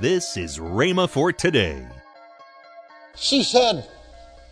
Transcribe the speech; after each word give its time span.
This 0.00 0.38
is 0.38 0.56
Rhema 0.56 1.10
for 1.10 1.30
today. 1.30 1.86
She 3.16 3.42
said, 3.42 3.86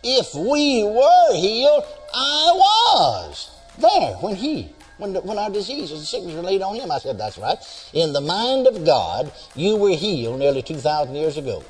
If 0.03 0.35
we 0.35 0.83
were 0.83 1.33
healed, 1.33 1.85
I 2.13 2.51
was 2.53 3.49
there 3.79 4.13
when 4.17 4.35
he, 4.35 4.71
when, 4.99 5.13
the, 5.13 5.21
when 5.21 5.39
our 5.39 5.49
disease 5.49 5.91
and 5.91 6.01
sickness 6.01 6.35
were 6.35 6.43
laid 6.43 6.61
on 6.61 6.75
him. 6.75 6.91
I 6.91 6.99
said, 6.99 7.17
That's 7.17 7.39
right. 7.39 7.57
In 7.93 8.13
the 8.13 8.21
mind 8.21 8.67
of 8.67 8.85
God, 8.85 9.31
you 9.55 9.75
were 9.75 9.95
healed 9.95 10.37
nearly 10.37 10.61
2,000 10.61 11.15
years 11.15 11.37
ago. 11.37 11.63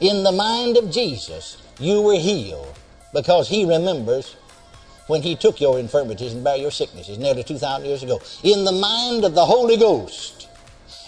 In 0.00 0.22
the 0.22 0.32
mind 0.32 0.78
of 0.78 0.90
Jesus, 0.90 1.58
you 1.78 2.00
were 2.00 2.18
healed 2.18 2.74
because 3.12 3.50
he 3.50 3.66
remembers 3.66 4.34
when 5.08 5.20
he 5.20 5.36
took 5.36 5.60
your 5.60 5.78
infirmities 5.78 6.32
and 6.32 6.42
bare 6.42 6.56
your 6.56 6.70
sicknesses 6.70 7.18
nearly 7.18 7.44
2,000 7.44 7.86
years 7.86 8.02
ago. 8.02 8.18
In 8.42 8.64
the 8.64 8.72
mind 8.72 9.26
of 9.26 9.34
the 9.34 9.44
Holy 9.44 9.76
Ghost, 9.76 10.35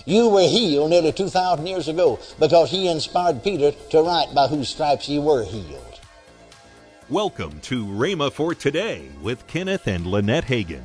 you 0.09 0.27
were 0.31 0.49
healed 0.49 0.89
nearly 0.89 1.13
2,000 1.13 1.67
years 1.67 1.87
ago 1.87 2.19
because 2.41 2.71
he 2.71 2.89
inspired 2.89 3.45
Peter 3.45 3.73
to 3.91 4.01
write 4.01 4.35
by 4.35 4.47
whose 4.47 4.71
stripes 4.71 5.07
ye 5.07 5.19
were 5.19 5.45
healed. 5.45 6.01
Welcome 7.11 7.61
to 7.61 7.85
Rhema 7.85 8.33
for 8.33 8.55
Today 8.55 9.11
with 9.21 9.47
Kenneth 9.47 9.87
and 9.87 10.07
Lynette 10.07 10.47
Hagin. 10.47 10.85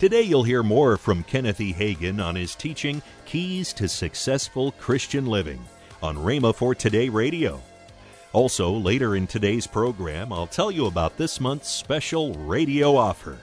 Today 0.00 0.22
you'll 0.22 0.42
hear 0.42 0.64
more 0.64 0.96
from 0.96 1.22
Kenneth 1.22 1.60
E. 1.60 1.72
Hagin 1.72 2.20
on 2.20 2.34
his 2.34 2.56
teaching 2.56 3.00
Keys 3.26 3.72
to 3.74 3.86
Successful 3.86 4.72
Christian 4.72 5.26
Living 5.26 5.64
on 6.02 6.16
Rhema 6.16 6.52
for 6.52 6.74
Today 6.74 7.08
Radio. 7.08 7.62
Also, 8.32 8.72
later 8.72 9.14
in 9.14 9.28
today's 9.28 9.68
program, 9.68 10.32
I'll 10.32 10.48
tell 10.48 10.72
you 10.72 10.86
about 10.86 11.16
this 11.16 11.40
month's 11.40 11.68
special 11.68 12.34
radio 12.34 12.96
offer. 12.96 13.38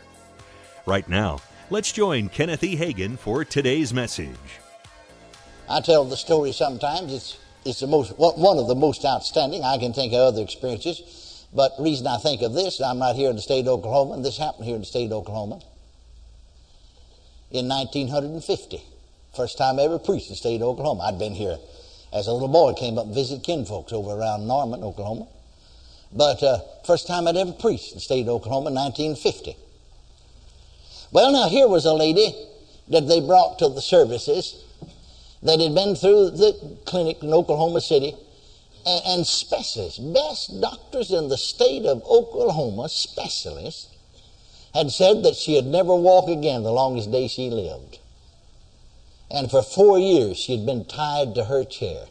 Right 0.85 1.07
now, 1.07 1.39
let's 1.69 1.93
join 1.93 2.27
Kenneth 2.27 2.65
E. 2.65 2.75
Hagin 2.75 3.17
for 3.17 3.45
today's 3.45 3.93
message. 3.93 4.59
I 5.69 5.81
tell 5.81 6.05
the 6.05 6.17
story 6.17 6.51
sometimes. 6.51 7.13
It's, 7.13 7.37
it's 7.65 7.79
the 7.79 7.87
most, 7.87 8.11
one 8.17 8.57
of 8.57 8.67
the 8.67 8.75
most 8.75 9.03
outstanding. 9.03 9.63
I 9.63 9.77
can 9.77 9.93
think 9.93 10.13
of 10.13 10.19
other 10.19 10.41
experiences. 10.41 11.45
But 11.53 11.77
the 11.77 11.83
reason 11.83 12.05
I 12.07 12.17
think 12.17 12.41
of 12.41 12.53
this, 12.53 12.81
I'm 12.81 12.99
right 12.99 13.15
here 13.15 13.29
in 13.29 13.35
the 13.35 13.41
state 13.41 13.61
of 13.61 13.79
Oklahoma, 13.79 14.15
and 14.15 14.25
this 14.25 14.37
happened 14.37 14.65
here 14.65 14.75
in 14.75 14.81
the 14.81 14.87
state 14.87 15.05
of 15.05 15.13
Oklahoma 15.13 15.61
in 17.51 17.67
1950. 17.67 18.83
First 19.35 19.57
time 19.57 19.79
I 19.79 19.83
ever 19.83 19.97
preached 19.97 20.27
in 20.27 20.33
the 20.33 20.37
state 20.37 20.61
of 20.61 20.67
Oklahoma. 20.67 21.03
I'd 21.03 21.19
been 21.19 21.33
here 21.33 21.57
as 22.13 22.27
a 22.27 22.33
little 22.33 22.47
boy, 22.47 22.73
came 22.73 22.97
up 22.97 23.05
and 23.05 23.15
visited 23.15 23.43
kinfolks 23.43 23.93
over 23.93 24.11
around 24.11 24.47
Norman, 24.47 24.83
Oklahoma. 24.83 25.27
But 26.11 26.43
uh, 26.43 26.59
first 26.85 27.07
time 27.07 27.27
I'd 27.27 27.35
ever 27.35 27.51
preached 27.53 27.91
in 27.91 27.97
the 27.97 28.01
state 28.01 28.23
of 28.23 28.29
Oklahoma, 28.29 28.71
1950. 28.71 29.57
Well, 31.11 31.31
now 31.31 31.49
here 31.49 31.67
was 31.67 31.85
a 31.85 31.93
lady 31.93 32.33
that 32.89 33.07
they 33.07 33.19
brought 33.19 33.59
to 33.59 33.69
the 33.69 33.81
services 33.81 34.63
that 35.45 35.59
had 35.59 35.75
been 35.75 35.95
through 35.95 36.31
the 36.31 36.77
clinic 36.85 37.21
in 37.23 37.31
Oklahoma 37.31 37.79
City 37.79 38.15
and, 38.85 39.01
and 39.05 39.27
specialists, 39.27 39.99
best 39.99 40.59
doctors 40.59 41.11
in 41.11 41.29
the 41.29 41.37
state 41.37 41.85
of 41.85 42.03
Oklahoma, 42.03 42.89
specialists, 42.89 43.89
had 44.73 44.91
said 44.91 45.23
that 45.23 45.35
she'd 45.35 45.65
never 45.65 45.95
walk 45.95 46.27
again 46.27 46.63
the 46.63 46.71
longest 46.71 47.11
day 47.11 47.27
she 47.27 47.49
lived. 47.49 47.99
And 49.31 49.49
for 49.49 49.61
four 49.61 49.99
years, 49.99 50.37
she 50.37 50.57
had 50.57 50.65
been 50.65 50.85
tied 50.85 51.35
to 51.35 51.45
her 51.45 51.63
chair. 51.63 52.05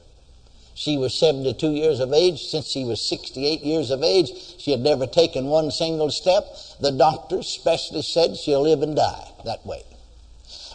She 0.74 0.96
was 0.96 1.14
72 1.14 1.70
years 1.70 2.00
of 2.00 2.12
age. 2.12 2.44
Since 2.46 2.68
she 2.68 2.84
was 2.84 3.00
68 3.00 3.62
years 3.62 3.90
of 3.90 4.02
age, 4.02 4.30
she 4.58 4.72
had 4.72 4.80
never 4.80 5.06
taken 5.06 5.46
one 5.46 5.70
single 5.70 6.10
step. 6.10 6.44
The 6.80 6.90
doctors, 6.90 7.46
specialists 7.46 8.12
said 8.12 8.36
she'll 8.36 8.62
live 8.62 8.82
and 8.82 8.96
die 8.96 9.28
that 9.44 9.64
way. 9.66 9.82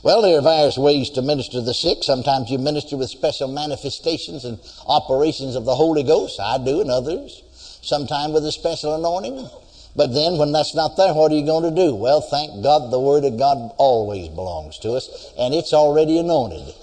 Well, 0.02 0.22
there 0.22 0.38
are 0.38 0.42
various 0.42 0.78
ways 0.78 1.10
to 1.12 1.22
minister 1.22 1.54
to 1.54 1.62
the 1.62 1.74
sick. 1.74 2.04
Sometimes 2.04 2.50
you 2.50 2.58
minister 2.58 2.96
with 2.96 3.10
special 3.10 3.50
manifestations 3.50 4.46
and 4.46 4.60
operations 4.88 5.56
of 5.56 5.66
the 5.66 5.76
Holy 5.76 6.04
Ghost. 6.04 6.40
I 6.40 6.58
do, 6.58 6.80
and 6.80 6.90
others. 6.90 7.44
Sometimes 7.82 8.34
with 8.34 8.46
a 8.46 8.52
special 8.52 8.96
anointing. 8.96 9.50
But 9.96 10.14
then 10.14 10.38
when 10.38 10.54
that's 10.54 10.74
not 10.74 10.96
there, 10.96 11.14
what 11.14 11.32
are 11.32 11.36
you 11.36 11.46
going 11.46 11.64
to 11.64 11.76
do? 11.76 11.96
Well, 11.96 12.22
thank 12.22 12.64
God 12.64 12.92
the 12.92 13.00
Word 13.00 13.26
of 13.26 13.38
God 13.38 13.74
always 13.78 14.30
belongs 14.30 14.80
to 14.80 14.92
us, 14.94 15.34
and 15.38 15.54
it's 15.54 15.74
already 15.74 16.18
anointed. 16.18 16.74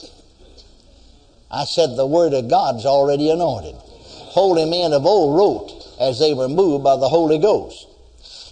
I 1.50 1.65
said 1.65 1.97
the 1.97 2.06
Word 2.06 2.34
of 2.34 2.50
God's 2.50 2.84
already 2.84 3.31
anointed. 3.31 3.76
Holy 3.76 4.69
men 4.69 4.93
of 4.93 5.06
old 5.06 5.38
wrote 5.38 5.72
as 5.99 6.19
they 6.19 6.34
were 6.34 6.49
moved 6.49 6.84
by 6.84 6.97
the 6.97 7.09
Holy 7.09 7.38
Ghost. 7.38 7.87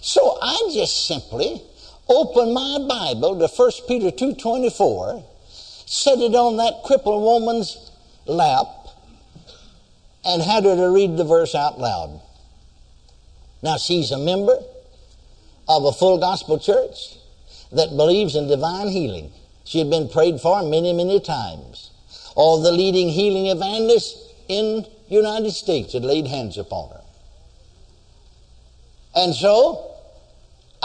So 0.01 0.39
I 0.41 0.71
just 0.73 1.05
simply 1.05 1.61
opened 2.07 2.53
my 2.53 2.77
Bible 2.87 3.39
to 3.39 3.47
1 3.47 3.71
Peter 3.87 4.11
2.24, 4.11 5.23
set 5.85 6.19
it 6.19 6.35
on 6.35 6.57
that 6.57 6.83
crippled 6.83 7.21
woman's 7.21 7.91
lap, 8.25 8.67
and 10.23 10.41
had 10.41 10.63
her 10.63 10.75
to 10.75 10.89
read 10.89 11.17
the 11.17 11.23
verse 11.23 11.53
out 11.53 11.79
loud. 11.79 12.21
Now, 13.61 13.77
she's 13.77 14.11
a 14.11 14.17
member 14.17 14.57
of 15.67 15.85
a 15.85 15.91
full 15.91 16.19
gospel 16.19 16.59
church 16.59 17.15
that 17.71 17.95
believes 17.95 18.35
in 18.35 18.47
divine 18.47 18.87
healing. 18.87 19.31
She 19.63 19.79
had 19.79 19.89
been 19.89 20.09
prayed 20.09 20.39
for 20.39 20.61
many, 20.63 20.93
many 20.93 21.19
times. 21.19 21.91
All 22.35 22.61
the 22.61 22.71
leading 22.71 23.09
healing 23.09 23.47
evangelists 23.47 24.33
in 24.47 24.85
the 25.09 25.15
United 25.15 25.51
States 25.51 25.93
had 25.93 26.03
laid 26.03 26.27
hands 26.27 26.57
upon 26.57 26.89
her. 26.89 27.01
And 29.15 29.33
so, 29.33 29.94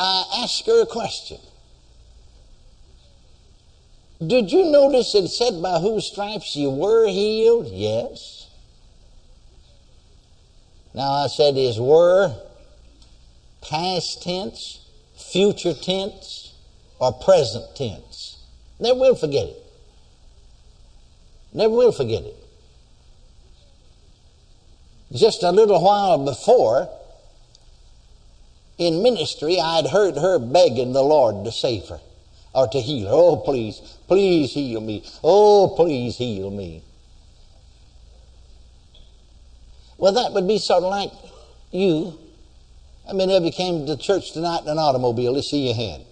I 0.02 0.42
asked 0.42 0.64
her 0.64 0.80
a 0.80 0.86
question. 0.86 1.36
Did 4.26 4.50
you 4.50 4.64
notice 4.64 5.14
it 5.14 5.28
said 5.28 5.60
by 5.60 5.78
whose 5.78 6.06
stripes 6.06 6.56
you 6.56 6.70
were 6.70 7.06
healed? 7.06 7.68
Yes. 7.68 8.48
Now 10.94 11.10
I 11.10 11.26
said, 11.26 11.58
is 11.58 11.78
were 11.78 12.34
past 13.60 14.22
tense, 14.22 14.80
future 15.16 15.74
tense, 15.74 16.54
or 16.98 17.12
present 17.12 17.76
tense. 17.76 18.38
Never 18.78 18.98
will 18.98 19.14
forget 19.14 19.48
it. 19.48 19.62
Never 21.52 21.74
will 21.74 21.92
forget 21.92 22.22
it. 22.22 22.36
Just 25.12 25.42
a 25.42 25.50
little 25.50 25.82
while 25.84 26.24
before, 26.24 26.88
in 28.80 29.02
ministry, 29.02 29.60
I'd 29.60 29.86
heard 29.86 30.16
her 30.16 30.38
begging 30.38 30.92
the 30.92 31.02
Lord 31.02 31.44
to 31.44 31.52
save 31.52 31.88
her 31.88 32.00
or 32.54 32.66
to 32.68 32.80
heal 32.80 33.08
her. 33.08 33.14
Oh, 33.14 33.36
please, 33.36 33.80
please 34.08 34.52
heal 34.52 34.80
me. 34.80 35.04
Oh, 35.22 35.74
please 35.76 36.16
heal 36.16 36.50
me. 36.50 36.82
Well, 39.98 40.14
that 40.14 40.32
would 40.32 40.48
be 40.48 40.58
sort 40.58 40.82
of 40.82 40.90
like 40.90 41.12
you 41.70 42.18
how 43.10 43.16
many 43.16 43.34
of 43.34 43.44
you 43.44 43.50
came 43.50 43.86
to 43.86 43.96
church 43.96 44.30
tonight 44.32 44.62
in 44.62 44.68
an 44.68 44.78
automobile? 44.78 45.32
Let's 45.32 45.50
see 45.50 45.66
your 45.66 45.74
hand. 45.74 46.04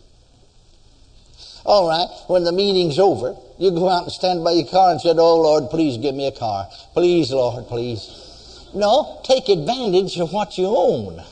All 1.64 1.88
right, 1.88 2.08
when 2.26 2.42
the 2.42 2.50
meeting's 2.50 2.98
over, 2.98 3.36
you 3.56 3.70
go 3.70 3.88
out 3.88 4.02
and 4.02 4.12
stand 4.12 4.42
by 4.42 4.50
your 4.50 4.66
car 4.66 4.90
and 4.90 5.00
say, 5.00 5.10
Oh 5.10 5.40
Lord, 5.40 5.70
please 5.70 5.96
give 5.96 6.16
me 6.16 6.26
a 6.26 6.32
car. 6.32 6.68
Please, 6.94 7.30
Lord, 7.30 7.68
please. 7.68 8.66
No, 8.74 9.20
take 9.22 9.48
advantage 9.48 10.18
of 10.18 10.32
what 10.32 10.58
you 10.58 10.66
own. 10.66 11.22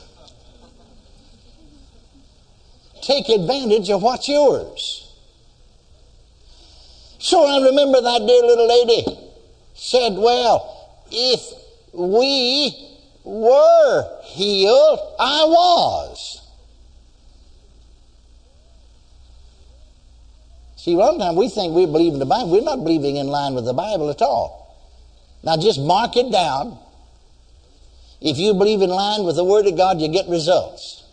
Take 3.01 3.29
advantage 3.29 3.89
of 3.89 4.01
what's 4.01 4.27
yours. 4.27 5.03
So 7.19 7.45
I 7.45 7.65
remember 7.65 8.01
that 8.01 8.19
dear 8.19 8.41
little 8.41 8.67
lady 8.67 9.19
said, 9.73 10.13
Well, 10.15 11.01
if 11.11 11.41
we 11.93 12.97
were 13.23 14.21
healed, 14.23 14.99
I 15.19 15.43
was. 15.45 16.41
See, 20.75 20.95
one 20.95 21.19
time 21.19 21.35
we 21.35 21.49
think 21.49 21.73
we 21.73 21.85
believe 21.85 22.13
in 22.13 22.19
the 22.19 22.25
Bible. 22.25 22.51
We're 22.51 22.61
not 22.61 22.83
believing 22.83 23.17
in 23.17 23.27
line 23.27 23.55
with 23.55 23.65
the 23.65 23.73
Bible 23.73 24.09
at 24.09 24.21
all. 24.21 24.77
Now 25.43 25.57
just 25.57 25.79
mark 25.79 26.15
it 26.15 26.31
down. 26.31 26.77
If 28.21 28.37
you 28.37 28.53
believe 28.53 28.81
in 28.81 28.89
line 28.89 29.25
with 29.25 29.35
the 29.35 29.43
Word 29.43 29.67
of 29.67 29.75
God, 29.75 29.99
you 29.99 30.07
get 30.07 30.27
results. 30.29 31.03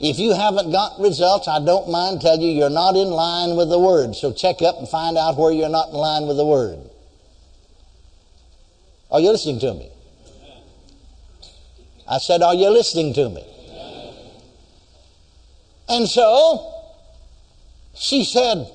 If 0.00 0.18
you 0.18 0.34
haven't 0.34 0.72
got 0.72 1.00
results, 1.00 1.48
I 1.48 1.64
don't 1.64 1.90
mind 1.90 2.20
telling 2.20 2.42
you 2.42 2.50
you're 2.50 2.68
not 2.70 2.96
in 2.96 3.08
line 3.08 3.56
with 3.56 3.70
the 3.70 3.78
Word. 3.78 4.14
So 4.14 4.32
check 4.32 4.60
up 4.60 4.78
and 4.78 4.88
find 4.88 5.16
out 5.16 5.38
where 5.38 5.52
you're 5.52 5.70
not 5.70 5.88
in 5.88 5.94
line 5.94 6.26
with 6.26 6.36
the 6.36 6.44
Word. 6.44 6.78
Are 9.10 9.20
you 9.20 9.30
listening 9.30 9.60
to 9.60 9.74
me? 9.74 9.90
I 12.08 12.18
said, 12.18 12.42
Are 12.42 12.54
you 12.54 12.70
listening 12.70 13.14
to 13.14 13.28
me? 13.28 13.44
And 15.88 16.08
so 16.08 16.74
she 17.94 18.24
said, 18.24 18.70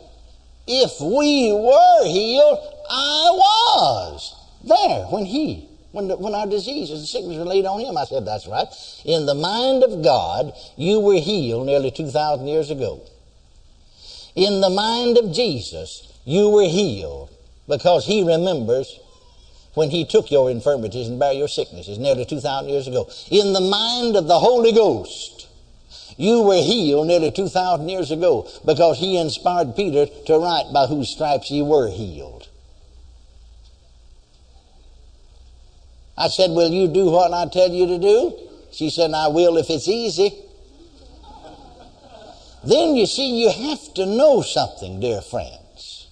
If 0.68 1.00
we 1.00 1.52
were 1.54 2.06
healed, 2.06 2.60
I 2.90 3.30
was 3.32 4.36
there 4.64 5.06
when 5.06 5.26
he, 5.26 5.68
when, 5.92 6.08
the, 6.08 6.18
when 6.18 6.34
our 6.34 6.48
diseases 6.48 7.00
and 7.00 7.08
sickness 7.08 7.38
were 7.38 7.46
laid 7.46 7.66
on 7.66 7.80
him. 7.82 7.98
I 7.98 8.06
said, 8.06 8.26
That's 8.26 8.48
right. 8.48 8.68
In 9.06 9.26
the 9.26 9.36
mind 9.36 9.84
of 9.84 10.04
God, 10.04 10.54
you 10.78 11.00
were 11.00 11.20
healed 11.20 11.66
nearly 11.66 11.92
2,000 11.92 12.48
years 12.48 12.72
ago. 12.72 13.02
In 14.36 14.62
the 14.62 14.70
mind 14.70 15.18
of 15.18 15.34
Jesus, 15.34 16.12
you 16.26 16.50
were 16.50 16.68
healed 16.68 17.30
because 17.68 18.06
he 18.06 18.24
remembers 18.24 19.00
when 19.74 19.90
he 19.90 20.06
took 20.06 20.32
your 20.32 20.52
infirmities 20.52 21.08
and 21.08 21.20
bare 21.20 21.34
your 21.34 21.48
sicknesses 21.48 21.98
nearly 21.98 22.26
2,000 22.26 22.70
years 22.70 22.88
ago. 22.88 23.10
In 23.30 23.54
the 23.54 23.62
mind 23.62 24.16
of 24.16 24.28
the 24.28 24.40
Holy 24.40 24.72
Ghost, 24.72 25.48
you 26.18 26.44
were 26.44 26.62
healed 26.62 27.08
nearly 27.08 27.32
2,000 27.32 27.88
years 27.90 28.12
ago 28.12 28.48
because 28.66 29.00
he 29.00 29.18
inspired 29.18 29.76
Peter 29.76 30.06
to 30.06 30.38
write 30.38 30.72
by 30.74 30.86
whose 30.88 31.10
stripes 31.10 31.50
ye 31.50 31.62
were 31.62 31.90
healed. 31.90 32.48
I 36.22 36.28
said, 36.28 36.52
Will 36.52 36.70
you 36.70 36.88
do 36.88 37.06
what 37.10 37.34
I 37.34 37.48
tell 37.48 37.72
you 37.72 37.88
to 37.88 37.98
do? 37.98 38.38
She 38.72 38.92
said, 38.92 39.12
I 39.12 39.28
will 39.30 39.58
if 39.58 39.72
it's 39.72 39.88
easy. 39.88 40.32
Then 42.64 42.96
you 42.96 43.08
see, 43.08 43.42
you 43.42 43.50
have 43.50 43.92
to 43.96 44.06
know 44.06 44.44
something, 44.44 45.00
dear 45.00 45.22
friends. 45.22 46.10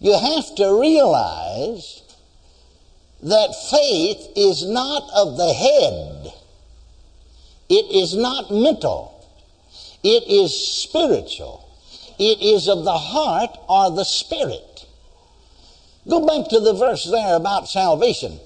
You 0.00 0.18
have 0.18 0.52
to 0.56 0.80
realize 0.80 2.02
that 3.22 3.54
faith 3.70 4.32
is 4.34 4.66
not 4.66 5.08
of 5.14 5.36
the 5.36 5.52
head, 5.52 6.34
it 7.68 7.94
is 7.94 8.16
not 8.16 8.50
mental, 8.50 9.24
it 10.02 10.24
is 10.26 10.52
spiritual, 10.66 11.70
it 12.18 12.42
is 12.42 12.66
of 12.66 12.82
the 12.82 12.98
heart 12.98 13.56
or 13.68 13.92
the 13.92 14.04
spirit. 14.04 14.86
Go 16.08 16.26
back 16.26 16.50
to 16.50 16.58
the 16.58 16.74
verse 16.74 17.08
there 17.08 17.36
about 17.36 17.68
salvation 17.68 18.40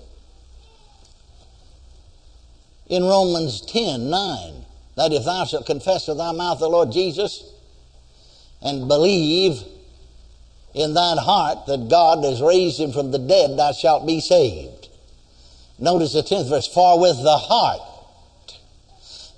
in 2.88 3.04
Romans 3.04 3.60
10 3.62 4.10
9 4.10 4.64
that 4.96 5.12
if 5.12 5.24
thou 5.24 5.44
shalt 5.44 5.66
confess 5.66 6.08
with 6.08 6.18
thy 6.18 6.32
mouth 6.32 6.58
the 6.58 6.68
Lord 6.68 6.90
Jesus 6.90 7.52
and 8.62 8.88
believe 8.88 9.62
in 10.74 10.94
thine 10.94 11.18
heart 11.18 11.66
that 11.66 11.88
God 11.88 12.24
has 12.24 12.40
raised 12.40 12.80
him 12.80 12.92
from 12.92 13.10
the 13.10 13.18
dead, 13.18 13.58
thou 13.58 13.72
shalt 13.72 14.06
be 14.06 14.20
saved. 14.20 14.88
Notice 15.78 16.12
the 16.12 16.22
10th 16.22 16.48
verse 16.48 16.66
For 16.66 16.98
with 17.00 17.16
the 17.22 17.36
heart 17.36 17.80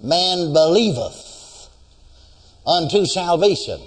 man 0.02 0.52
believeth 0.52 1.68
unto 2.66 3.06
salvation, 3.06 3.80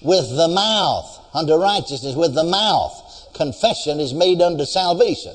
with 0.00 0.28
the 0.36 0.48
mouth 0.48 1.20
unto 1.34 1.54
righteousness, 1.54 2.14
with 2.14 2.34
the 2.34 2.44
mouth 2.44 3.28
confession 3.34 4.00
is 4.00 4.14
made 4.14 4.40
unto 4.40 4.64
salvation. 4.64 5.34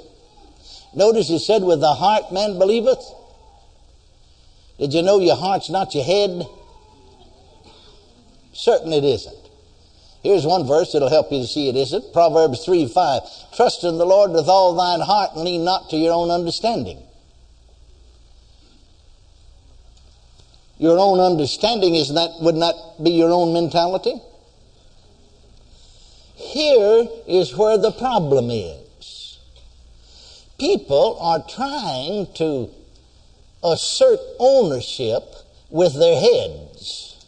Notice 0.95 1.27
he 1.27 1.37
said, 1.37 1.61
With 1.61 1.81
the 1.81 1.93
heart 1.93 2.31
man 2.31 2.57
believeth 2.57 3.13
did 4.79 4.93
you 4.93 5.01
know 5.01 5.19
your 5.19 5.35
heart's 5.35 5.69
not 5.69 5.93
your 5.93 6.05
head? 6.05 6.47
Certain 8.53 8.93
it 8.93 9.03
isn't. 9.03 9.35
Here's 10.23 10.45
one 10.45 10.67
verse 10.67 10.91
that'll 10.91 11.09
help 11.09 11.31
you 11.31 11.41
to 11.41 11.47
see 11.47 11.69
it 11.69 11.75
isn't. 11.75 12.11
Proverbs 12.11 12.65
3 12.65 12.87
5. 12.87 13.21
Trust 13.55 13.83
in 13.83 13.97
the 13.97 14.05
Lord 14.05 14.31
with 14.31 14.47
all 14.47 14.73
thine 14.73 14.99
heart 14.99 15.31
and 15.35 15.43
lean 15.43 15.63
not 15.63 15.89
to 15.89 15.97
your 15.97 16.13
own 16.13 16.29
understanding. 16.29 17.01
Your 20.77 20.97
own 20.97 21.19
understanding 21.19 21.95
is 21.95 22.13
that 22.13 22.31
would 22.39 22.55
not 22.55 23.03
be 23.03 23.11
your 23.11 23.31
own 23.31 23.53
mentality? 23.53 24.21
Here 26.35 27.07
is 27.27 27.55
where 27.55 27.77
the 27.77 27.91
problem 27.91 28.49
is. 28.49 29.39
People 30.57 31.17
are 31.19 31.43
trying 31.47 32.27
to 32.35 32.69
assert 33.63 34.19
ownership 34.39 35.23
with 35.69 35.93
their 35.93 36.19
heads. 36.19 37.25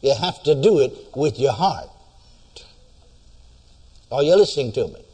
You 0.00 0.14
have 0.14 0.42
to 0.44 0.54
do 0.54 0.80
it 0.80 0.92
with 1.14 1.38
your 1.38 1.52
heart. 1.52 1.88
Are 4.10 4.22
you 4.22 4.34
listening 4.36 4.72
to 4.72 4.88
me? 4.88 5.04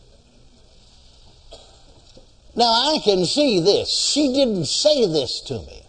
Now 2.55 2.95
I 2.95 3.01
can 3.05 3.27
see 3.27 3.61
this. 3.61 3.91
She 3.91 4.33
didn't 4.33 4.67
say 4.67 5.07
this 5.07 5.41
to 5.43 5.55
me. 5.55 5.83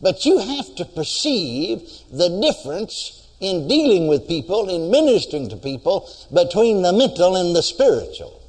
But 0.00 0.24
you 0.24 0.38
have 0.38 0.74
to 0.76 0.84
perceive 0.84 1.88
the 2.12 2.28
difference 2.40 3.26
in 3.40 3.66
dealing 3.66 4.06
with 4.06 4.28
people, 4.28 4.68
in 4.68 4.90
ministering 4.90 5.48
to 5.48 5.56
people, 5.56 6.08
between 6.32 6.82
the 6.82 6.92
mental 6.92 7.36
and 7.36 7.56
the 7.56 7.62
spiritual. 7.62 8.40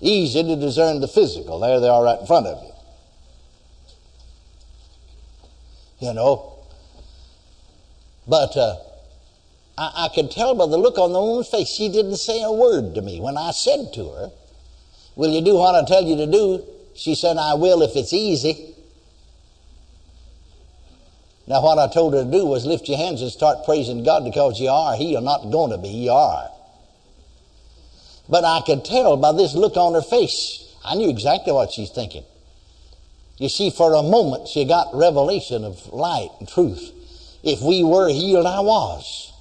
Easy 0.00 0.42
to 0.42 0.56
discern 0.56 1.00
the 1.00 1.08
physical. 1.08 1.60
There 1.60 1.80
they 1.80 1.88
are 1.88 2.02
right 2.02 2.20
in 2.20 2.26
front 2.26 2.46
of 2.46 2.62
you. 2.62 2.71
You 6.02 6.12
know. 6.12 6.58
But 8.28 8.56
uh, 8.56 8.76
I, 9.78 10.04
I, 10.04 10.08
could 10.14 10.30
tell 10.30 10.54
by 10.54 10.66
the 10.66 10.76
look 10.76 10.98
on 10.98 11.12
the 11.12 11.20
woman's 11.20 11.48
face, 11.48 11.68
she 11.68 11.88
didn't 11.88 12.16
say 12.16 12.42
a 12.42 12.52
word 12.52 12.94
to 12.94 13.02
me. 13.02 13.20
When 13.20 13.36
I 13.36 13.52
said 13.52 13.92
to 13.94 14.08
her, 14.10 14.30
Will 15.14 15.30
you 15.30 15.42
do 15.42 15.56
what 15.56 15.74
I 15.74 15.86
tell 15.86 16.02
you 16.02 16.16
to 16.16 16.26
do? 16.26 16.64
She 16.94 17.14
said, 17.14 17.36
I 17.36 17.54
will 17.54 17.82
if 17.82 17.96
it's 17.96 18.12
easy. 18.12 18.74
Now, 21.46 21.62
what 21.62 21.78
I 21.78 21.92
told 21.92 22.14
her 22.14 22.24
to 22.24 22.30
do 22.30 22.46
was 22.46 22.64
lift 22.64 22.88
your 22.88 22.98
hands 22.98 23.20
and 23.20 23.30
start 23.30 23.64
praising 23.64 24.04
God 24.04 24.24
because 24.24 24.60
you 24.60 24.68
are. 24.68 24.96
He 24.96 25.16
are 25.16 25.22
not 25.22 25.50
going 25.50 25.70
to 25.72 25.78
be. 25.78 25.88
You 25.88 26.12
are. 26.12 26.48
But 28.28 28.44
I 28.44 28.60
could 28.64 28.84
tell 28.84 29.16
by 29.16 29.32
this 29.32 29.54
look 29.54 29.76
on 29.76 29.94
her 29.94 30.02
face, 30.02 30.74
I 30.84 30.94
knew 30.94 31.10
exactly 31.10 31.52
what 31.52 31.72
she's 31.72 31.90
thinking. 31.90 32.24
You 33.38 33.48
see, 33.48 33.70
for 33.70 33.94
a 33.94 34.02
moment, 34.02 34.48
she 34.48 34.64
got 34.64 34.94
revelation 34.94 35.64
of 35.64 35.86
light 35.92 36.30
and 36.38 36.48
truth. 36.48 36.92
If 37.42 37.60
we 37.60 37.82
were 37.82 38.08
healed, 38.08 38.46
I 38.46 38.60
was. 38.60 39.32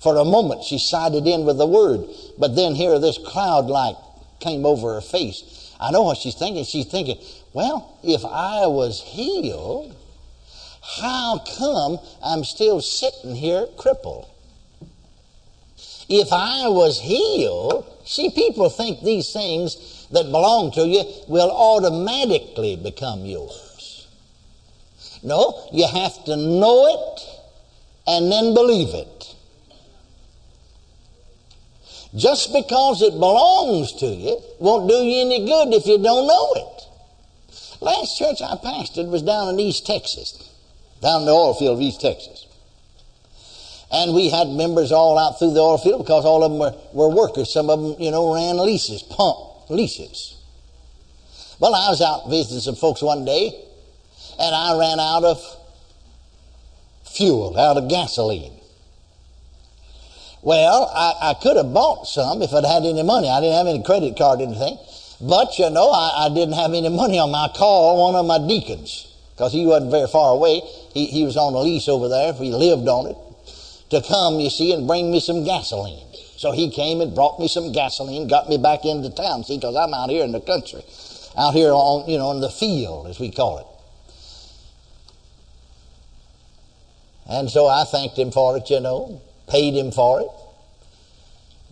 For 0.00 0.16
a 0.16 0.24
moment, 0.24 0.64
she 0.64 0.78
sided 0.78 1.26
in 1.26 1.44
with 1.44 1.58
the 1.58 1.66
word. 1.66 2.04
But 2.38 2.54
then 2.54 2.74
here, 2.74 2.98
this 2.98 3.18
cloud 3.18 3.66
like 3.66 3.96
came 4.40 4.66
over 4.66 4.94
her 4.94 5.00
face. 5.00 5.74
I 5.80 5.90
know 5.90 6.02
what 6.02 6.18
she's 6.18 6.34
thinking. 6.34 6.64
She's 6.64 6.86
thinking, 6.86 7.18
well, 7.52 7.98
if 8.02 8.24
I 8.24 8.66
was 8.66 9.00
healed, 9.00 9.94
how 11.00 11.42
come 11.58 11.98
I'm 12.22 12.44
still 12.44 12.80
sitting 12.80 13.34
here 13.34 13.66
crippled? 13.76 14.28
If 16.08 16.32
I 16.32 16.68
was 16.68 17.00
healed, 17.00 17.84
see, 18.04 18.30
people 18.30 18.70
think 18.70 19.02
these 19.02 19.32
things 19.32 19.97
that 20.10 20.24
belong 20.24 20.72
to 20.72 20.86
you 20.86 21.04
will 21.28 21.50
automatically 21.50 22.76
become 22.76 23.24
yours. 23.24 24.06
No, 25.22 25.68
you 25.72 25.86
have 25.86 26.24
to 26.24 26.36
know 26.36 26.86
it 26.86 27.22
and 28.06 28.30
then 28.32 28.54
believe 28.54 28.94
it. 28.94 29.34
Just 32.16 32.52
because 32.54 33.02
it 33.02 33.12
belongs 33.12 33.92
to 33.94 34.06
you 34.06 34.40
won't 34.58 34.88
do 34.88 34.94
you 34.94 35.20
any 35.26 35.44
good 35.44 35.74
if 35.74 35.86
you 35.86 35.98
don't 36.02 36.26
know 36.26 36.52
it. 36.56 36.82
Last 37.80 38.18
church 38.18 38.40
I 38.40 38.56
pastored 38.56 39.10
was 39.10 39.22
down 39.22 39.50
in 39.50 39.60
East 39.60 39.86
Texas, 39.86 40.50
down 41.02 41.20
in 41.20 41.26
the 41.26 41.32
oil 41.32 41.54
field 41.54 41.76
of 41.76 41.82
East 41.82 42.00
Texas. 42.00 42.46
And 43.90 44.14
we 44.14 44.30
had 44.30 44.48
members 44.48 44.90
all 44.90 45.18
out 45.18 45.38
through 45.38 45.52
the 45.52 45.60
oil 45.60 45.78
field 45.78 46.04
because 46.04 46.24
all 46.24 46.42
of 46.44 46.50
them 46.50 46.58
were, 46.58 46.74
were 46.92 47.14
workers. 47.14 47.52
Some 47.52 47.70
of 47.70 47.80
them, 47.80 47.96
you 48.00 48.10
know, 48.10 48.34
ran 48.34 48.56
leases, 48.58 49.02
pump 49.02 49.47
leases. 49.68 50.36
Well, 51.60 51.74
I 51.74 51.88
was 51.88 52.00
out 52.00 52.28
visiting 52.30 52.60
some 52.60 52.76
folks 52.76 53.02
one 53.02 53.24
day, 53.24 53.52
and 54.38 54.54
I 54.54 54.78
ran 54.78 55.00
out 55.00 55.24
of 55.24 55.42
fuel, 57.04 57.58
out 57.58 57.76
of 57.76 57.88
gasoline. 57.88 58.52
Well, 60.42 60.90
I, 60.94 61.30
I 61.30 61.34
could 61.34 61.56
have 61.56 61.74
bought 61.74 62.06
some 62.06 62.42
if 62.42 62.52
I'd 62.52 62.64
had 62.64 62.84
any 62.84 63.02
money. 63.02 63.28
I 63.28 63.40
didn't 63.40 63.56
have 63.56 63.66
any 63.66 63.82
credit 63.82 64.16
card 64.16 64.40
or 64.40 64.44
anything. 64.44 64.78
But, 65.20 65.58
you 65.58 65.68
know, 65.70 65.90
I, 65.90 66.26
I 66.26 66.28
didn't 66.28 66.54
have 66.54 66.72
any 66.72 66.88
money 66.88 67.18
on 67.18 67.32
my 67.32 67.48
call 67.54 68.12
one 68.12 68.14
of 68.14 68.24
my 68.24 68.38
deacons 68.46 69.12
because 69.32 69.52
he 69.52 69.66
wasn't 69.66 69.90
very 69.90 70.06
far 70.06 70.32
away. 70.32 70.62
He, 70.94 71.06
he 71.06 71.24
was 71.24 71.36
on 71.36 71.54
a 71.54 71.58
lease 71.58 71.88
over 71.88 72.08
there. 72.08 72.32
He 72.34 72.52
lived 72.52 72.86
on 72.86 73.06
it 73.06 73.16
to 73.90 74.00
come, 74.06 74.38
you 74.38 74.48
see, 74.48 74.72
and 74.72 74.86
bring 74.86 75.10
me 75.10 75.18
some 75.18 75.44
gasoline. 75.44 76.06
So 76.38 76.52
he 76.52 76.70
came 76.70 77.00
and 77.00 77.16
brought 77.16 77.40
me 77.40 77.48
some 77.48 77.72
gasoline, 77.72 78.28
got 78.28 78.48
me 78.48 78.58
back 78.58 78.84
into 78.84 79.10
town, 79.10 79.42
see, 79.42 79.56
because 79.56 79.74
I'm 79.74 79.92
out 79.92 80.08
here 80.08 80.22
in 80.22 80.30
the 80.30 80.40
country, 80.40 80.84
out 81.36 81.52
here 81.52 81.72
on, 81.72 82.08
you 82.08 82.16
know, 82.16 82.30
in 82.30 82.40
the 82.40 82.48
field, 82.48 83.08
as 83.08 83.18
we 83.18 83.32
call 83.32 83.58
it. 83.58 83.66
And 87.28 87.50
so 87.50 87.66
I 87.66 87.82
thanked 87.82 88.16
him 88.16 88.30
for 88.30 88.56
it, 88.56 88.70
you 88.70 88.78
know, 88.78 89.20
paid 89.48 89.74
him 89.74 89.90
for 89.90 90.20
it. 90.20 90.28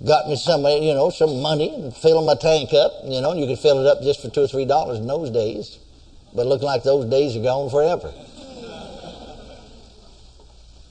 Got 0.04 0.28
me 0.28 0.35
some, 0.35 0.66
uh, 0.66 0.75
you 0.75 0.94
know, 0.94 1.11
some 1.11 1.40
money 1.40 1.73
and 1.73 1.94
filled 1.94 2.26
my 2.26 2.35
tank 2.35 2.75
up, 2.75 2.90
you 3.04 3.20
know, 3.20 3.35
you 3.35 3.46
could 3.46 3.61
fill 3.61 3.78
it 3.78 3.87
up 3.87 4.02
just 4.02 4.20
for 4.20 4.30
two 4.30 4.42
or 4.42 4.49
three 4.49 4.64
dollars 4.64 4.99
in 4.99 5.06
those 5.06 5.30
days. 5.30 5.78
But 6.35 6.42
it 6.42 6.49
looked 6.49 6.64
like 6.64 6.82
those 6.82 7.08
days 7.08 7.37
are 7.37 7.42
gone 7.42 7.70
forever. 7.70 8.12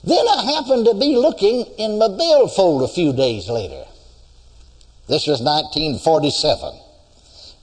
Then 0.06 0.24
I 0.28 0.52
happened 0.54 0.86
to 0.86 0.94
be 0.94 1.16
looking 1.16 1.66
in 1.78 1.98
my 1.98 2.06
billfold 2.06 2.84
a 2.84 2.88
few 2.88 3.12
days 3.12 3.50
later. 3.50 3.84
This 5.08 5.26
was 5.26 5.42
1947, 5.42 6.78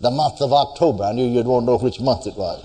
the 0.02 0.12
month 0.12 0.42
of 0.42 0.52
October. 0.52 1.06
I 1.06 1.14
knew 1.14 1.26
you'd 1.26 1.46
want 1.46 1.64
to 1.64 1.72
know 1.72 1.78
which 1.78 2.02
month 2.02 2.28
it 2.28 2.36
was. 2.36 2.60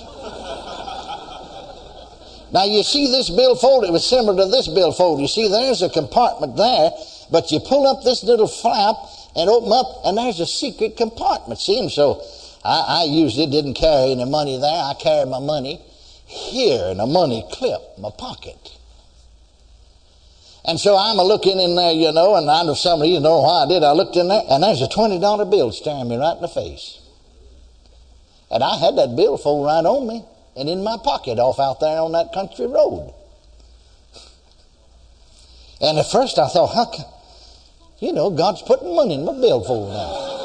now 2.53 2.65
you 2.65 2.83
see 2.83 3.07
this 3.07 3.31
billfold, 3.31 3.85
it 3.85 3.93
was 3.93 4.05
similar 4.05 4.37
to 4.43 4.51
this 4.51 4.67
billfold. 4.67 5.21
You 5.21 5.29
see, 5.29 5.47
there's 5.47 5.81
a 5.81 5.89
compartment 5.89 6.57
there, 6.57 6.91
but 7.31 7.53
you 7.53 7.61
pull 7.61 7.87
up 7.87 8.03
this 8.03 8.25
little 8.25 8.49
flap 8.49 8.97
and 9.37 9.49
open 9.49 9.71
up, 9.71 9.87
and 10.05 10.19
there's 10.19 10.41
a 10.41 10.47
secret 10.47 10.97
compartment. 10.97 11.61
See, 11.61 11.79
and 11.79 11.91
so 11.91 12.21
I, 12.65 13.03
I 13.03 13.05
usually 13.05 13.47
didn't 13.47 13.75
carry 13.75 14.11
any 14.11 14.25
money 14.25 14.59
there. 14.59 14.83
I 14.83 14.95
carried 14.95 15.29
my 15.29 15.39
money 15.39 15.81
here 16.27 16.87
in 16.87 16.99
a 16.99 17.07
money 17.07 17.47
clip, 17.53 17.97
my 17.97 18.11
pocket. 18.11 18.78
And 20.69 20.79
so 20.79 20.99
I'm 20.99 21.19
a 21.19 21.25
looking 21.25 21.59
in 21.59 21.77
there, 21.77 21.93
you 21.93 22.13
know, 22.13 22.37
and 22.37 22.51
I 22.51 22.63
know 22.63 22.75
some 22.75 23.01
of 23.01 23.09
you 23.09 23.21
know 23.21 23.41
why 23.41 23.65
I 23.65 23.69
did. 23.69 23.83
I 23.83 23.93
looked 23.93 24.17
in 24.17 24.29
there, 24.29 24.43
and 24.51 24.63
there's 24.63 24.83
a 24.83 24.87
$20 24.87 25.51
bill 25.51 25.73
staring 25.73 26.09
me 26.09 26.19
right 26.19 26.37
in 26.37 26.43
the 26.43 26.49
face. 26.49 27.01
And 28.51 28.63
I 28.63 28.77
had 28.77 28.97
that 28.99 29.17
bill 29.17 29.39
fold 29.39 29.65
right 29.65 29.85
on 29.85 30.07
me 30.07 30.23
and 30.57 30.69
in 30.69 30.85
my 30.85 30.99
pocket 31.03 31.39
off 31.39 31.59
out 31.59 31.81
there 31.81 31.99
on 32.01 32.13
that 32.13 32.35
country 32.35 32.67
road. 32.67 33.15
And 35.81 35.99
at 35.99 36.11
first 36.11 36.39
I 36.39 36.49
thought, 36.49 36.75
how 36.75 36.93
you 38.01 38.13
know, 38.13 38.29
God's 38.29 38.61
putting 38.63 38.95
money 38.95 39.15
in 39.15 39.25
my 39.25 39.33
billfold 39.33 39.89
now. 39.89 40.37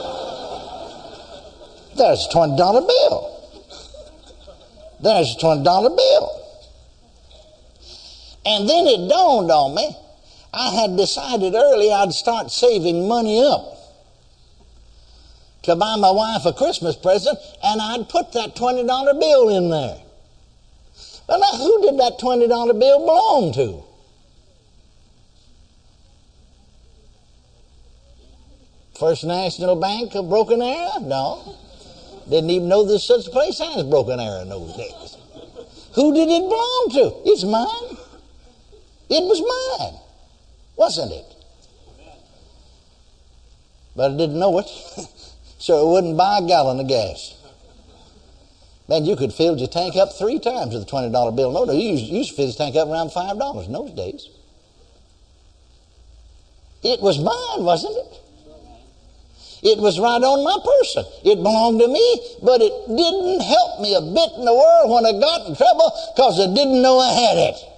There's 1.97 2.27
a 2.27 2.29
$20 2.33 2.57
bill. 2.87 3.29
There's 5.01 5.35
a 5.35 5.39
$20 5.39 5.63
bill. 5.97 6.39
And 8.45 8.69
then 8.69 8.87
it 8.87 9.09
dawned 9.09 9.51
on 9.51 9.75
me, 9.75 9.97
I 10.53 10.75
had 10.75 10.95
decided 10.95 11.55
early 11.55 11.91
I'd 11.91 12.13
start 12.13 12.51
saving 12.51 13.07
money 13.07 13.43
up 13.43 13.73
to 15.63 15.75
buy 15.75 15.95
my 15.95 16.11
wife 16.11 16.45
a 16.45 16.53
Christmas 16.53 16.95
present, 16.95 17.39
and 17.63 17.81
I'd 17.81 18.09
put 18.09 18.33
that 18.33 18.55
$20 18.55 19.19
bill 19.19 19.49
in 19.49 19.69
there. 19.69 19.97
Well, 21.27 21.39
now, 21.39 21.57
who 21.57 21.81
did 21.81 21.99
that 21.99 22.19
$20 22.19 22.79
bill 22.79 22.99
belong 22.99 23.53
to? 23.53 23.83
First 28.99 29.23
National 29.23 29.75
Bank 29.75 30.15
of 30.15 30.29
Broken 30.29 30.61
Arrow? 30.61 30.99
No. 30.99 31.55
Didn't 32.29 32.49
even 32.49 32.69
know 32.69 32.83
there's 32.83 33.03
such 33.03 33.27
a 33.27 33.31
place 33.31 33.59
as 33.59 33.83
Broken 33.83 34.19
Arrow 34.19 34.41
in 34.41 34.49
those 34.49 34.75
days. 34.75 35.17
Who 35.95 36.13
did 36.13 36.29
it 36.29 36.41
belong 36.41 36.87
to? 36.91 37.29
It's 37.29 37.43
mine. 37.43 37.97
It 39.09 39.23
was 39.23 39.41
mine, 39.79 39.99
wasn't 40.75 41.11
it? 41.11 41.25
But 43.95 44.11
I 44.11 44.17
didn't 44.17 44.39
know 44.39 44.57
it, 44.59 44.67
so 45.59 45.87
it 45.87 45.93
wouldn't 45.93 46.17
buy 46.17 46.39
a 46.39 46.47
gallon 46.47 46.79
of 46.79 46.87
gas. 46.87 47.35
Man, 48.87 49.05
you 49.05 49.15
could 49.15 49.33
fill 49.33 49.57
your 49.57 49.69
tank 49.69 49.95
up 49.95 50.13
three 50.13 50.39
times 50.39 50.73
with 50.73 50.83
a 50.83 50.85
$20 50.85 51.35
bill. 51.35 51.51
No, 51.51 51.63
no, 51.63 51.73
you 51.73 51.93
used 51.93 52.31
to 52.31 52.35
fill 52.35 52.45
your 52.45 52.55
tank 52.55 52.75
up 52.75 52.89
around 52.89 53.09
$5 53.09 53.65
in 53.65 53.71
those 53.71 53.91
days. 53.91 54.29
It 56.83 56.99
was 56.99 57.17
mine, 57.17 57.63
wasn't 57.63 57.95
it? 57.95 58.19
It 59.63 59.79
was 59.79 59.97
right 59.97 60.19
on 60.19 60.43
my 60.43 60.59
person. 60.59 61.05
It 61.23 61.41
belonged 61.41 61.79
to 61.79 61.87
me, 61.87 62.35
but 62.43 62.59
it 62.59 62.73
didn't 62.91 63.39
help 63.39 63.79
me 63.79 63.95
a 63.95 64.01
bit 64.01 64.35
in 64.35 64.43
the 64.43 64.53
world 64.53 64.91
when 64.91 65.05
I 65.05 65.17
got 65.17 65.47
in 65.47 65.55
trouble 65.55 65.87
because 66.13 66.35
I 66.37 66.53
didn't 66.53 66.81
know 66.81 66.99
I 66.99 67.13
had 67.13 67.37
it. 67.37 67.72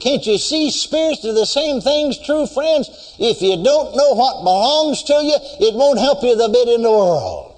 Can't 0.00 0.26
you 0.26 0.38
see 0.38 0.70
spirits 0.70 1.20
do 1.20 1.32
the 1.34 1.44
same 1.44 1.80
things, 1.80 2.18
true 2.18 2.46
friends? 2.46 2.88
If 3.18 3.42
you 3.42 3.62
don't 3.62 3.94
know 3.94 4.14
what 4.14 4.42
belongs 4.42 5.02
to 5.04 5.12
you, 5.12 5.36
it 5.60 5.74
won't 5.74 5.98
help 5.98 6.22
you 6.22 6.34
the 6.36 6.48
bit 6.48 6.68
in 6.68 6.82
the 6.82 6.90
world. 6.90 7.54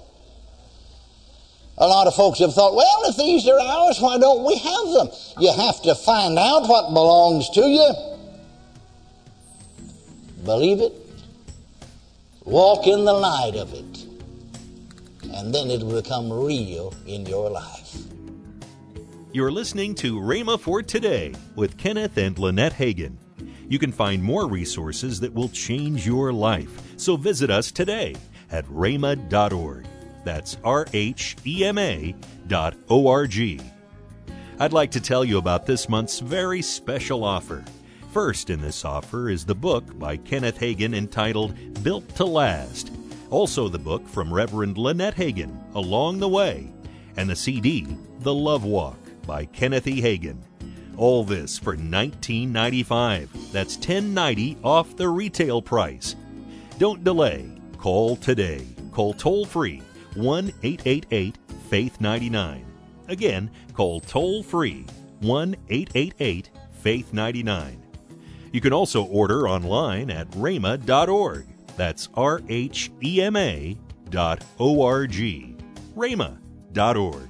A 1.77 1.87
lot 1.87 2.05
of 2.05 2.13
folks 2.13 2.39
have 2.39 2.53
thought, 2.53 2.75
well, 2.75 3.01
if 3.05 3.17
these 3.17 3.47
are 3.47 3.59
ours, 3.59 3.99
why 3.99 4.17
don't 4.17 4.45
we 4.45 4.57
have 4.57 4.87
them? 4.93 5.09
You 5.39 5.53
have 5.53 5.81
to 5.83 5.95
find 5.95 6.37
out 6.37 6.67
what 6.67 6.93
belongs 6.93 7.49
to 7.51 7.61
you. 7.61 7.93
Believe 10.43 10.81
it. 10.81 10.93
Walk 12.43 12.87
in 12.87 13.05
the 13.05 13.13
light 13.13 13.55
of 13.55 13.73
it. 13.73 14.05
And 15.33 15.55
then 15.55 15.71
it 15.71 15.81
will 15.81 16.01
become 16.01 16.31
real 16.31 16.93
in 17.07 17.25
your 17.25 17.49
life. 17.49 17.95
You're 19.33 19.51
listening 19.51 19.95
to 19.95 20.19
Rhema 20.19 20.59
for 20.59 20.83
Today 20.83 21.33
with 21.55 21.75
Kenneth 21.75 22.17
and 22.17 22.37
Lynette 22.37 22.73
Hagin. 22.73 23.17
You 23.67 23.79
can 23.79 23.91
find 23.91 24.23
more 24.23 24.47
resources 24.47 25.19
that 25.21 25.33
will 25.33 25.49
change 25.49 26.05
your 26.05 26.31
life. 26.31 26.69
So 26.97 27.17
visit 27.17 27.49
us 27.49 27.71
today 27.71 28.15
at 28.51 28.63
rhema.org. 28.67 29.87
That's 30.23 30.57
R 30.63 30.85
H 30.93 31.35
E 31.47 31.65
M 31.65 31.79
A 31.79 32.13
dot 32.45 32.75
O 32.89 33.07
R 33.07 33.25
G. 33.25 33.59
I'd 34.59 34.71
like 34.71 34.91
to 34.91 35.01
tell 35.01 35.25
you 35.25 35.39
about 35.39 35.65
this 35.65 35.89
month's 35.89 36.19
very 36.19 36.61
special 36.61 37.23
offer. 37.23 37.65
First 38.11 38.51
in 38.51 38.61
this 38.61 38.85
offer 38.85 39.31
is 39.31 39.45
the 39.45 39.55
book 39.55 39.97
by 39.97 40.17
Kenneth 40.17 40.59
Hagin 40.59 40.95
entitled 40.95 41.81
Built 41.81 42.07
to 42.17 42.25
Last. 42.25 42.91
Also, 43.31 43.67
the 43.67 43.79
book 43.79 44.07
from 44.07 44.31
Reverend 44.31 44.77
Lynette 44.77 45.15
Hagin, 45.15 45.57
Along 45.73 46.19
the 46.19 46.29
Way, 46.29 46.71
and 47.17 47.27
the 47.27 47.35
CD, 47.35 47.97
The 48.19 48.31
Love 48.31 48.63
Walk 48.63 49.02
by 49.25 49.45
Kenneth 49.45 49.87
E. 49.87 50.01
Hagin. 50.01 50.37
All 50.97 51.23
this 51.23 51.57
for 51.57 51.75
$19.95. 51.75 53.51
That's 53.51 53.77
$10.90 53.77 54.57
off 54.63 54.95
the 54.95 55.09
retail 55.09 55.61
price. 55.61 56.15
Don't 56.77 57.03
delay. 57.03 57.49
Call 57.77 58.15
today. 58.15 58.65
Call 58.91 59.13
toll 59.13 59.45
free 59.45 59.81
1 60.15 60.53
888 60.61 61.37
Faith 61.69 61.99
99. 61.99 62.65
Again, 63.07 63.49
call 63.73 63.99
toll 63.99 64.43
free 64.43 64.85
1 65.21 65.55
888 65.69 66.49
Faith 66.81 67.13
99. 67.13 67.81
You 68.51 68.61
can 68.61 68.73
also 68.73 69.05
order 69.05 69.47
online 69.47 70.11
at 70.11 70.29
rhema.org. 70.31 71.45
That's 71.75 72.09
R 72.13 72.41
H 72.47 72.91
E 73.03 73.21
M 73.21 73.35
A 73.35 73.77
dot 74.09 74.43
O 74.59 74.83
R 74.83 75.07
G. 75.07 75.55
rhema.org. 75.95 77.29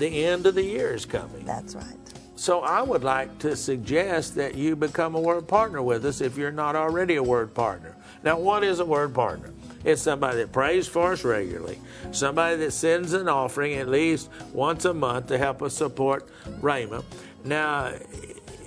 the 0.00 0.24
end 0.24 0.46
of 0.46 0.54
the 0.54 0.64
year 0.64 0.94
is 0.94 1.04
coming. 1.06 1.44
That's 1.44 1.74
right. 1.74 1.84
So 2.34 2.60
I 2.60 2.80
would 2.80 3.04
like 3.04 3.38
to 3.40 3.54
suggest 3.54 4.34
that 4.36 4.54
you 4.54 4.74
become 4.74 5.14
a 5.14 5.20
word 5.20 5.46
partner 5.46 5.82
with 5.82 6.06
us 6.06 6.22
if 6.22 6.38
you're 6.38 6.50
not 6.50 6.74
already 6.74 7.16
a 7.16 7.22
word 7.22 7.54
partner. 7.54 7.94
Now, 8.24 8.38
what 8.38 8.64
is 8.64 8.80
a 8.80 8.84
word 8.84 9.14
partner? 9.14 9.52
It's 9.84 10.02
somebody 10.02 10.38
that 10.38 10.52
prays 10.52 10.88
for 10.88 11.12
us 11.12 11.22
regularly, 11.22 11.78
somebody 12.12 12.56
that 12.56 12.72
sends 12.72 13.12
an 13.12 13.28
offering 13.28 13.74
at 13.74 13.88
least 13.88 14.30
once 14.52 14.84
a 14.86 14.94
month 14.94 15.26
to 15.28 15.38
help 15.38 15.62
us 15.62 15.74
support 15.74 16.28
Rhema. 16.60 17.04
Now, 17.44 17.92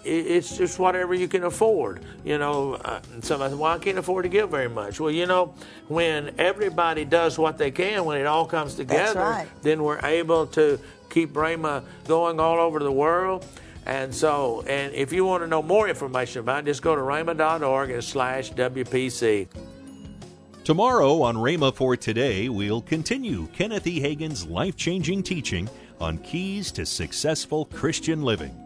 it's 0.05 0.57
just 0.57 0.79
whatever 0.79 1.13
you 1.13 1.27
can 1.27 1.43
afford. 1.43 2.03
You 2.23 2.37
know, 2.37 2.73
uh, 2.73 3.01
somebody 3.21 3.51
says, 3.51 3.59
well, 3.59 3.71
I 3.71 3.77
can't 3.77 3.97
afford 3.97 4.23
to 4.23 4.29
give 4.29 4.49
very 4.49 4.69
much. 4.69 4.99
Well, 4.99 5.11
you 5.11 5.25
know, 5.25 5.55
when 5.87 6.35
everybody 6.37 7.05
does 7.05 7.37
what 7.37 7.57
they 7.57 7.71
can, 7.71 8.05
when 8.05 8.19
it 8.19 8.25
all 8.25 8.45
comes 8.45 8.75
together, 8.75 9.19
right. 9.19 9.47
then 9.61 9.83
we're 9.83 10.03
able 10.03 10.47
to 10.47 10.79
keep 11.13 11.33
Rhema 11.33 11.83
going 12.05 12.39
all 12.39 12.59
over 12.59 12.79
the 12.79 12.91
world. 12.91 13.45
And 13.85 14.13
so, 14.15 14.63
and 14.67 14.93
if 14.93 15.11
you 15.11 15.25
want 15.25 15.43
to 15.43 15.47
know 15.47 15.61
more 15.61 15.89
information 15.89 16.39
about 16.39 16.59
it, 16.59 16.65
just 16.65 16.81
go 16.81 16.95
to 16.95 17.01
rhema.org 17.01 17.91
and 17.91 18.03
slash 18.03 18.53
WPC. 18.53 19.47
Tomorrow 20.63 21.21
on 21.21 21.35
Rhema 21.35 21.75
for 21.75 21.97
Today, 21.97 22.47
we'll 22.47 22.81
continue 22.81 23.47
Kenneth 23.47 23.85
E. 23.85 23.99
Hagin's 23.99 24.45
life 24.45 24.77
changing 24.77 25.21
teaching 25.21 25.69
on 25.99 26.17
keys 26.19 26.71
to 26.71 26.85
successful 26.85 27.65
Christian 27.65 28.21
living. 28.21 28.57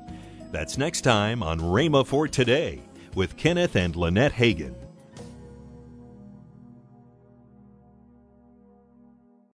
That's 0.51 0.77
next 0.77 1.01
time 1.01 1.41
on 1.41 1.59
Rhema 1.59 2.05
for 2.05 2.27
Today 2.27 2.83
with 3.15 3.35
Kenneth 3.35 3.75
and 3.75 3.95
Lynette 3.95 4.33
Hagin. 4.33 4.86